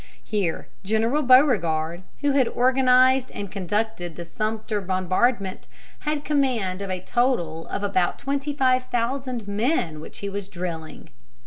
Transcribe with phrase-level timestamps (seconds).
[0.23, 5.67] Here General Beauregard, who had organized and conducted the Sumter bombardment,
[5.99, 11.09] had command of a total of about twenty five thousand men which he was drilling.